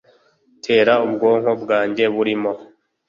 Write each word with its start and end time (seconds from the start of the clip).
'tera 0.61 0.93
ubwonko 1.05 1.51
bwanjye 1.63 2.03
burimo. 2.15 2.51